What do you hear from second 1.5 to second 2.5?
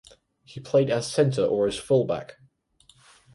as fullback.